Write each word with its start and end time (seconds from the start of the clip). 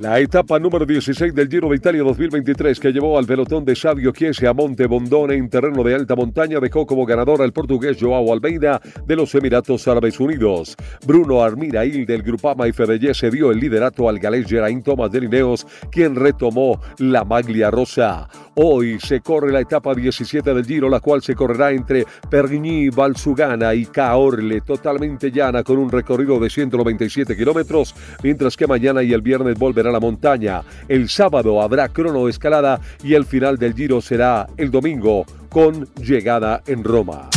La 0.00 0.20
etapa 0.20 0.60
número 0.60 0.86
16 0.86 1.34
del 1.34 1.48
Giro 1.48 1.70
de 1.70 1.74
Italia 1.74 2.04
2023 2.04 2.78
que 2.78 2.92
llevó 2.92 3.18
al 3.18 3.26
pelotón 3.26 3.64
de 3.64 3.74
Sabio 3.74 4.12
Chiese 4.12 4.46
a 4.46 4.52
Monte 4.52 4.86
Bondone 4.86 5.34
en 5.34 5.50
terreno 5.50 5.82
de 5.82 5.92
alta 5.92 6.14
montaña 6.14 6.60
dejó 6.60 6.86
como 6.86 7.04
ganador 7.04 7.42
al 7.42 7.52
portugués 7.52 7.96
Joao 8.00 8.32
Almeida 8.32 8.80
de 9.04 9.16
los 9.16 9.34
Emiratos 9.34 9.88
Árabes 9.88 10.20
Unidos. 10.20 10.76
Bruno 11.04 11.42
Armirail 11.42 12.06
del 12.06 12.22
Grupama 12.22 12.68
y 12.68 12.72
se 12.72 13.30
dio 13.32 13.50
el 13.50 13.58
liderato 13.58 14.08
al 14.08 14.20
galés 14.20 14.46
Geraint 14.46 14.84
Thomas 14.84 15.10
de 15.10 15.22
Lineos, 15.22 15.66
quien 15.90 16.14
retomó 16.14 16.80
la 16.98 17.24
maglia 17.24 17.68
rosa. 17.68 18.28
Hoy 18.54 19.00
se 19.00 19.20
corre 19.20 19.50
la 19.50 19.60
etapa 19.60 19.96
17 19.96 20.54
del 20.54 20.64
Giro, 20.64 20.88
la 20.88 21.00
cual 21.00 21.22
se 21.22 21.34
correrá 21.34 21.72
entre 21.72 22.06
Pergny, 22.30 22.90
Valsugana 22.90 23.74
y 23.74 23.86
Caorle, 23.86 24.60
totalmente 24.60 25.32
llana 25.32 25.64
con 25.64 25.76
un 25.76 25.90
recorrido 25.90 26.38
de 26.38 26.50
197 26.50 27.36
kilómetros, 27.36 27.96
mientras 28.22 28.56
que 28.56 28.68
mañana 28.68 29.02
y 29.02 29.12
el 29.12 29.22
viernes 29.22 29.58
volverá 29.58 29.87
la 29.92 30.00
montaña. 30.00 30.62
El 30.88 31.08
sábado 31.08 31.60
habrá 31.62 31.88
crono 31.88 32.28
escalada 32.28 32.80
y 33.02 33.14
el 33.14 33.24
final 33.24 33.58
del 33.58 33.74
Giro 33.74 34.00
será 34.00 34.46
el 34.56 34.70
domingo 34.70 35.24
con 35.48 35.88
llegada 35.96 36.62
en 36.66 36.84
Roma. 36.84 37.28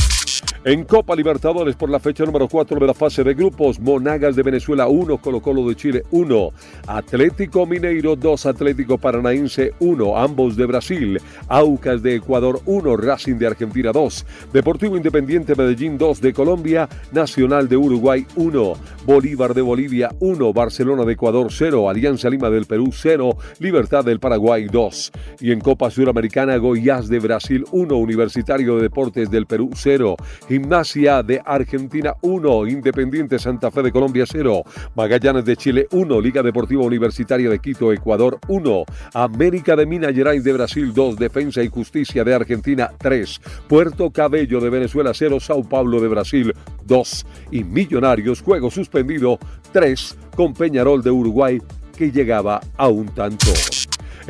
En 0.63 0.83
Copa 0.83 1.15
Libertadores 1.15 1.75
por 1.75 1.89
la 1.89 1.99
fecha 1.99 2.23
número 2.23 2.47
4 2.47 2.79
de 2.79 2.85
la 2.85 2.93
fase 2.93 3.23
de 3.23 3.33
grupos, 3.33 3.79
Monagas 3.79 4.35
de 4.35 4.43
Venezuela 4.43 4.85
1, 4.85 5.17
Colo 5.17 5.41
Colo 5.41 5.67
de 5.67 5.75
Chile 5.75 6.03
1, 6.11 6.49
Atlético 6.85 7.65
Mineiro 7.65 8.15
2, 8.15 8.45
Atlético 8.45 8.99
Paranaense 8.99 9.73
1, 9.79 10.15
ambos 10.19 10.55
de 10.55 10.67
Brasil, 10.67 11.19
Aucas 11.47 12.03
de 12.03 12.13
Ecuador 12.13 12.61
1, 12.67 12.95
Racing 12.95 13.39
de 13.39 13.47
Argentina 13.47 13.91
2, 13.91 14.25
Deportivo 14.53 14.95
Independiente 14.95 15.55
Medellín 15.55 15.97
2 15.97 16.21
de 16.21 16.31
Colombia, 16.31 16.87
Nacional 17.11 17.67
de 17.67 17.77
Uruguay 17.77 18.27
1, 18.35 18.73
Bolívar 19.07 19.55
de 19.55 19.63
Bolivia 19.63 20.11
1, 20.19 20.53
Barcelona 20.53 21.05
de 21.05 21.13
Ecuador 21.13 21.47
0, 21.49 21.89
Alianza 21.89 22.29
Lima 22.29 22.51
del 22.51 22.67
Perú 22.67 22.91
0, 22.93 23.35
Libertad 23.57 24.05
del 24.05 24.19
Paraguay 24.19 24.67
2. 24.71 25.11
Y 25.39 25.53
en 25.53 25.59
Copa 25.59 25.89
Suramericana, 25.89 26.57
Goiás 26.57 27.09
de 27.09 27.17
Brasil 27.17 27.65
1, 27.71 27.97
Universitario 27.97 28.75
de 28.75 28.83
Deportes 28.83 29.31
del 29.31 29.47
Perú 29.47 29.71
0, 29.73 30.17
Gimnasia 30.51 31.23
de 31.23 31.41
Argentina 31.45 32.13
1, 32.19 32.67
Independiente 32.67 33.39
Santa 33.39 33.71
Fe 33.71 33.83
de 33.83 33.91
Colombia 33.93 34.25
0, 34.27 34.63
Magallanes 34.97 35.45
de 35.45 35.55
Chile 35.55 35.87
1, 35.91 36.19
Liga 36.19 36.43
Deportiva 36.43 36.83
Universitaria 36.83 37.49
de 37.49 37.59
Quito, 37.59 37.93
Ecuador 37.93 38.37
1, 38.49 38.83
América 39.13 39.77
de 39.77 39.85
Minas 39.85 40.13
Gerais 40.13 40.43
de 40.43 40.51
Brasil 40.51 40.93
2, 40.93 41.15
Defensa 41.15 41.63
y 41.63 41.69
Justicia 41.69 42.25
de 42.25 42.35
Argentina 42.35 42.91
3, 42.97 43.39
Puerto 43.69 44.11
Cabello 44.11 44.59
de 44.59 44.69
Venezuela 44.69 45.13
0, 45.13 45.39
Sao 45.39 45.63
Paulo 45.63 46.01
de 46.01 46.09
Brasil 46.09 46.53
2 46.83 47.25
y 47.51 47.63
Millonarios, 47.63 48.41
juego 48.41 48.69
suspendido 48.69 49.39
3 49.71 50.17
con 50.35 50.53
Peñarol 50.53 51.01
de 51.01 51.11
Uruguay 51.11 51.61
que 51.95 52.11
llegaba 52.11 52.59
a 52.75 52.89
un 52.89 53.05
tanto. 53.05 53.53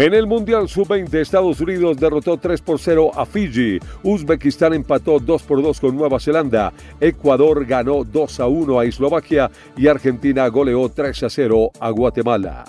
En 0.02 0.16
el 0.16 0.26
Mundial 0.26 0.68
Sub-20, 0.68 1.14
Estados 1.14 1.62
Unidos 1.62 1.96
derrotó 1.96 2.36
3 2.36 2.60
por 2.62 2.80
0 2.80 3.12
a 3.16 3.24
Fiji. 3.24 3.78
Uzbekistán 4.02 4.74
empató 4.74 5.20
2 5.20 5.44
por 5.44 5.62
2 5.62 5.80
con 5.80 5.96
Nueva 5.96 6.20
Zelanda. 6.20 6.74
Ecuador 7.00 7.64
ganó 7.68 8.04
2 8.04 8.40
a 8.40 8.48
1 8.48 8.80
a 8.80 8.86
Eslovaquia 8.86 9.52
y 9.78 9.86
Argentina 9.86 10.48
goleó 10.48 10.90
3 10.90 11.22
a 11.22 11.30
0 11.30 11.70
a 11.80 11.92
Guatemala. 11.92 12.64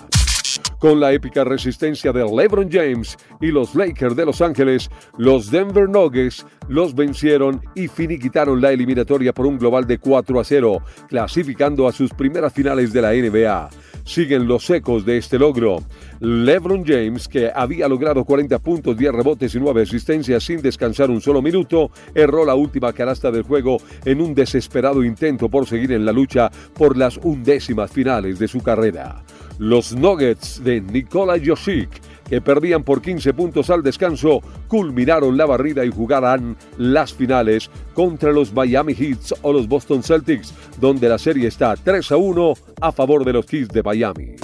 Con 0.77 0.99
la 0.99 1.11
épica 1.11 1.43
resistencia 1.43 2.11
de 2.11 2.23
LeBron 2.23 2.69
James 2.71 3.17
y 3.41 3.47
los 3.47 3.73
Lakers 3.73 4.15
de 4.15 4.25
Los 4.27 4.39
Ángeles, 4.39 4.91
los 5.17 5.49
Denver 5.49 5.89
Nuggets 5.89 6.45
los 6.67 6.93
vencieron 6.93 7.63
y 7.73 7.87
finiquitaron 7.87 8.61
la 8.61 8.71
eliminatoria 8.73 9.33
por 9.33 9.47
un 9.47 9.57
global 9.57 9.87
de 9.87 9.97
4 9.97 10.39
a 10.39 10.43
0, 10.43 10.83
clasificando 11.09 11.87
a 11.87 11.93
sus 11.93 12.13
primeras 12.13 12.53
finales 12.53 12.93
de 12.93 13.01
la 13.01 13.11
NBA 13.11 13.69
siguen 14.03 14.47
los 14.47 14.69
ecos 14.69 15.05
de 15.05 15.17
este 15.17 15.39
logro. 15.39 15.83
LeBron 16.19 16.83
James, 16.85 17.27
que 17.27 17.51
había 17.53 17.87
logrado 17.87 18.23
40 18.23 18.59
puntos, 18.59 18.97
10 18.97 19.13
rebotes 19.13 19.55
y 19.55 19.59
9 19.59 19.83
asistencias 19.83 20.43
sin 20.43 20.61
descansar 20.61 21.09
un 21.09 21.21
solo 21.21 21.41
minuto, 21.41 21.91
erró 22.13 22.45
la 22.45 22.55
última 22.55 22.93
canasta 22.93 23.31
del 23.31 23.43
juego 23.43 23.77
en 24.05 24.21
un 24.21 24.33
desesperado 24.33 25.03
intento 25.03 25.49
por 25.49 25.67
seguir 25.67 25.91
en 25.91 26.05
la 26.05 26.11
lucha 26.11 26.51
por 26.73 26.97
las 26.97 27.17
undécimas 27.17 27.91
finales 27.91 28.39
de 28.39 28.47
su 28.47 28.61
carrera. 28.61 29.23
Los 29.59 29.95
Nuggets 29.95 30.63
de 30.63 30.81
Nikola 30.81 31.35
Jokic 31.43 31.89
que 32.29 32.41
perdían 32.41 32.83
por 32.83 33.01
15 33.01 33.33
puntos 33.33 33.69
al 33.69 33.83
descanso, 33.83 34.41
culminaron 34.67 35.37
la 35.37 35.45
barrida 35.45 35.85
y 35.85 35.89
jugarán 35.89 36.57
las 36.77 37.13
finales 37.13 37.69
contra 37.93 38.31
los 38.31 38.53
Miami 38.53 38.93
Heats 38.93 39.33
o 39.41 39.53
los 39.53 39.67
Boston 39.67 40.03
Celtics, 40.03 40.53
donde 40.79 41.09
la 41.09 41.17
serie 41.17 41.47
está 41.47 41.75
3 41.75 42.11
a 42.11 42.17
1 42.17 42.53
a 42.81 42.91
favor 42.91 43.25
de 43.25 43.33
los 43.33 43.45
Heats 43.51 43.69
de 43.69 43.83
Miami. 43.83 44.35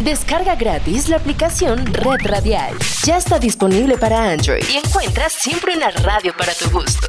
Descarga 0.00 0.54
gratis 0.54 1.10
la 1.10 1.16
aplicación 1.16 1.84
Red 1.84 2.24
Radial. 2.24 2.74
Ya 3.04 3.18
está 3.18 3.38
disponible 3.38 3.98
para 3.98 4.30
Android 4.30 4.64
y 4.72 4.78
encuentras 4.78 5.32
siempre 5.32 5.76
una 5.76 5.90
radio 5.90 6.32
para 6.38 6.52
tu 6.54 6.70
gusto. 6.70 7.06